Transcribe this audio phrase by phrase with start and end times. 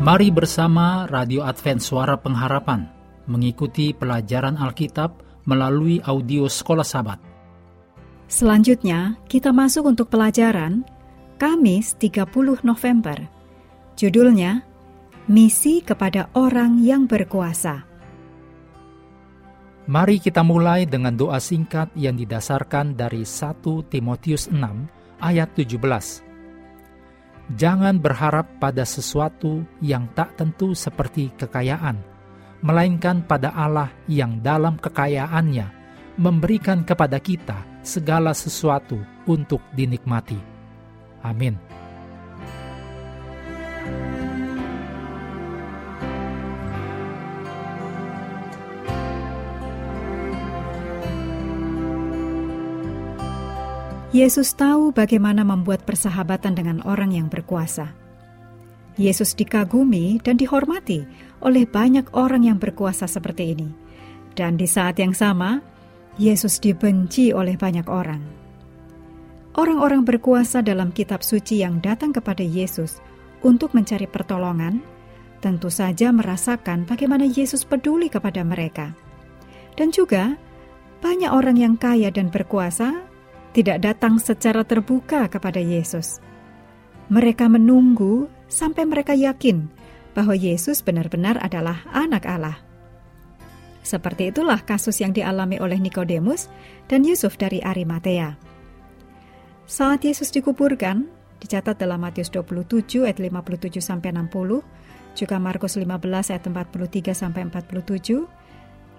[0.00, 2.88] Mari bersama Radio Advent Suara Pengharapan
[3.28, 7.20] mengikuti pelajaran Alkitab melalui audio Sekolah Sabat.
[8.24, 10.88] Selanjutnya, kita masuk untuk pelajaran
[11.36, 13.28] Kamis 30 November.
[13.92, 14.64] Judulnya,
[15.28, 17.84] Misi kepada Orang yang Berkuasa.
[19.84, 23.60] Mari kita mulai dengan doa singkat yang didasarkan dari 1
[23.92, 24.64] Timotius 6
[25.20, 26.29] ayat 17.
[27.50, 31.98] Jangan berharap pada sesuatu yang tak tentu seperti kekayaan,
[32.62, 35.66] melainkan pada Allah yang dalam kekayaannya
[36.20, 40.36] memberikan kepada kita segala sesuatu untuk dinikmati.
[41.24, 41.79] Amin.
[54.10, 57.94] Yesus tahu bagaimana membuat persahabatan dengan orang yang berkuasa.
[58.98, 61.06] Yesus dikagumi dan dihormati
[61.46, 63.70] oleh banyak orang yang berkuasa seperti ini.
[64.34, 65.62] Dan di saat yang sama,
[66.18, 68.18] Yesus dibenci oleh banyak orang.
[69.54, 72.98] Orang-orang berkuasa dalam kitab suci yang datang kepada Yesus
[73.46, 74.82] untuk mencari pertolongan,
[75.38, 78.90] tentu saja merasakan bagaimana Yesus peduli kepada mereka.
[79.78, 80.34] Dan juga
[80.98, 83.09] banyak orang yang kaya dan berkuasa
[83.50, 86.22] tidak datang secara terbuka kepada Yesus.
[87.10, 89.66] Mereka menunggu sampai mereka yakin
[90.14, 92.62] bahwa Yesus benar-benar adalah Anak Allah.
[93.80, 96.46] Seperti itulah kasus yang dialami oleh Nikodemus
[96.86, 98.36] dan Yusuf dari Arimatea.
[99.66, 101.08] Saat Yesus dikuburkan,
[101.40, 104.62] dicatat dalam Matius 27 ayat 57 sampai 60,
[105.16, 105.90] juga Markus 15
[106.30, 108.26] ayat 43 sampai 47,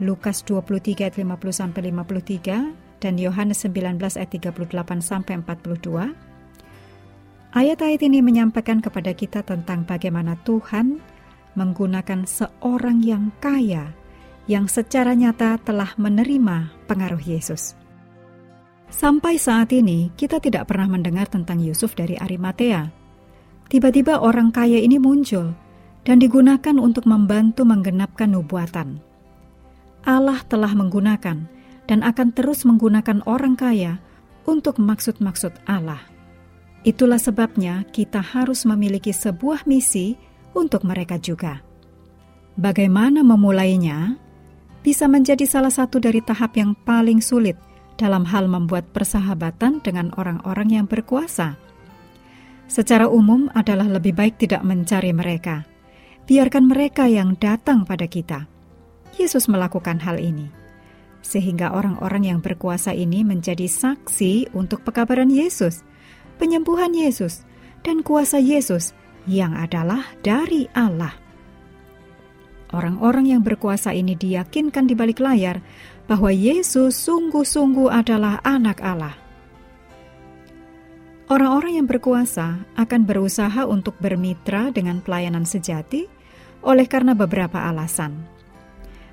[0.00, 6.12] Lukas 23 ayat 50 sampai 53, dan Yohanes 19 ayat 38 sampai 42.
[7.50, 11.02] Ayat-ayat ini menyampaikan kepada kita tentang bagaimana Tuhan
[11.58, 13.90] menggunakan seorang yang kaya
[14.46, 17.74] yang secara nyata telah menerima pengaruh Yesus.
[18.90, 22.90] Sampai saat ini, kita tidak pernah mendengar tentang Yusuf dari Arimatea.
[23.70, 25.54] Tiba-tiba orang kaya ini muncul
[26.02, 28.98] dan digunakan untuk membantu menggenapkan nubuatan.
[30.02, 31.59] Allah telah menggunakan
[31.90, 33.98] dan akan terus menggunakan orang kaya
[34.46, 35.98] untuk maksud-maksud Allah.
[36.86, 40.14] Itulah sebabnya kita harus memiliki sebuah misi
[40.54, 41.58] untuk mereka juga.
[42.54, 44.14] Bagaimana memulainya
[44.86, 47.58] bisa menjadi salah satu dari tahap yang paling sulit
[47.98, 51.58] dalam hal membuat persahabatan dengan orang-orang yang berkuasa.
[52.70, 55.66] Secara umum adalah lebih baik tidak mencari mereka.
[56.30, 58.46] Biarkan mereka yang datang pada kita.
[59.18, 60.59] Yesus melakukan hal ini
[61.20, 65.84] sehingga orang-orang yang berkuasa ini menjadi saksi untuk pekabaran Yesus,
[66.40, 67.44] penyembuhan Yesus,
[67.84, 68.92] dan kuasa Yesus
[69.28, 71.12] yang adalah dari Allah.
[72.70, 75.58] Orang-orang yang berkuasa ini diyakinkan di balik layar
[76.06, 79.14] bahwa Yesus sungguh-sungguh adalah Anak Allah.
[81.30, 86.10] Orang-orang yang berkuasa akan berusaha untuk bermitra dengan pelayanan sejati
[86.66, 88.39] oleh karena beberapa alasan.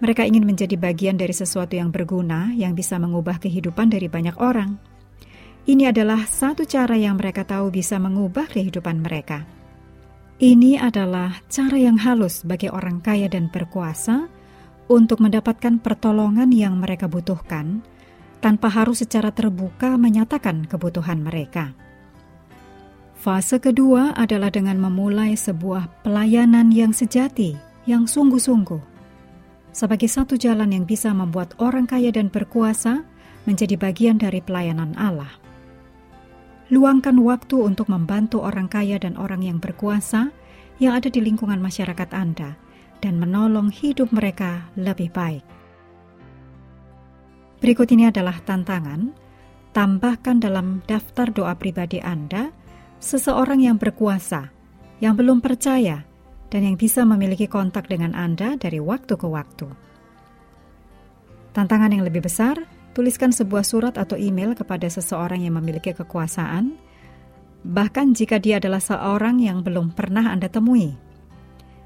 [0.00, 4.80] Mereka ingin menjadi bagian dari sesuatu yang berguna yang bisa mengubah kehidupan dari banyak orang.
[5.68, 9.44] Ini adalah satu cara yang mereka tahu bisa mengubah kehidupan mereka.
[10.40, 14.24] Ini adalah cara yang halus bagi orang kaya dan berkuasa
[14.88, 17.84] untuk mendapatkan pertolongan yang mereka butuhkan
[18.40, 21.76] tanpa harus secara terbuka menyatakan kebutuhan mereka.
[23.20, 27.52] Fase kedua adalah dengan memulai sebuah pelayanan yang sejati,
[27.84, 28.89] yang sungguh-sungguh
[29.70, 33.06] sebagai satu jalan yang bisa membuat orang kaya dan berkuasa
[33.46, 35.30] menjadi bagian dari pelayanan Allah.
[36.70, 40.30] Luangkan waktu untuk membantu orang kaya dan orang yang berkuasa
[40.78, 42.54] yang ada di lingkungan masyarakat Anda
[43.02, 45.42] dan menolong hidup mereka lebih baik.
[47.60, 49.12] Berikut ini adalah tantangan.
[49.70, 52.50] Tambahkan dalam daftar doa pribadi Anda
[52.98, 54.50] seseorang yang berkuasa,
[54.98, 56.09] yang belum percaya,
[56.50, 59.66] dan yang bisa memiliki kontak dengan Anda dari waktu ke waktu.
[61.54, 62.58] Tantangan yang lebih besar,
[62.94, 66.74] tuliskan sebuah surat atau email kepada seseorang yang memiliki kekuasaan,
[67.62, 70.94] bahkan jika dia adalah seorang yang belum pernah Anda temui.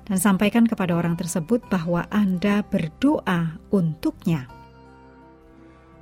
[0.05, 4.45] Dan sampaikan kepada orang tersebut bahwa Anda berdoa untuknya.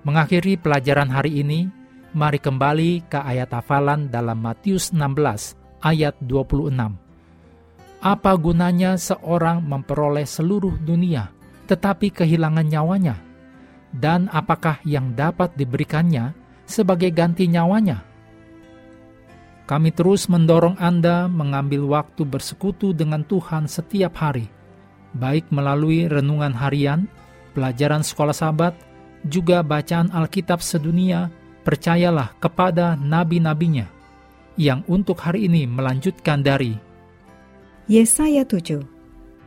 [0.03, 1.71] Mengakhiri pelajaran hari ini,
[2.11, 5.55] mari kembali ke ayat hafalan dalam Matius 16
[5.87, 7.02] ayat 26
[8.03, 11.31] apa gunanya seorang memperoleh seluruh dunia
[11.71, 13.17] tetapi kehilangan nyawanya?
[13.93, 16.35] Dan apakah yang dapat diberikannya
[16.67, 18.03] sebagai ganti nyawanya?
[19.69, 24.51] Kami terus mendorong Anda mengambil waktu bersekutu dengan Tuhan setiap hari,
[25.15, 27.07] baik melalui renungan harian,
[27.55, 28.75] pelajaran sekolah sahabat,
[29.23, 31.31] juga bacaan Alkitab sedunia,
[31.63, 33.87] percayalah kepada nabi-nabinya,
[34.59, 36.92] yang untuk hari ini melanjutkan dari
[37.91, 38.87] Yesaya 7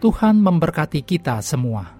[0.03, 1.94] Tuhan memberkati kita semua.